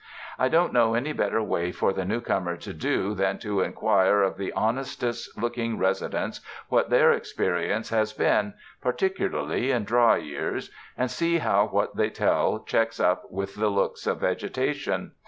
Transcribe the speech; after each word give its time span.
I 0.39 0.47
don't 0.49 0.73
know 0.73 0.95
any 0.95 1.13
better 1.13 1.43
way 1.43 1.71
for 1.71 1.93
the 1.93 2.05
new 2.05 2.21
comer 2.21 2.57
to 2.57 2.73
do 2.73 3.13
than 3.13 3.37
to 3.37 3.61
inquire 3.61 4.23
of 4.23 4.35
the 4.35 4.51
honestest 4.53 5.37
looking 5.37 5.77
residents 5.77 6.41
what 6.69 6.89
their 6.89 7.11
experience 7.11 7.89
has 7.89 8.11
been, 8.11 8.55
particu 8.83 9.29
larly 9.29 9.69
in 9.69 9.83
dry 9.83 10.17
years, 10.17 10.71
and 10.97 11.11
see 11.11 11.37
how 11.37 11.67
what 11.67 11.95
they 11.97 12.09
tell 12.09 12.61
checks 12.63 12.99
up 12.99 13.29
with 13.31 13.53
the 13.55 13.69
looks 13.69 14.07
of 14.07 14.21
vegetation. 14.21 15.11